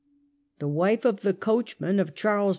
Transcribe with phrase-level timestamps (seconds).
[0.57, 2.49] The wife of the coachman of Charles X.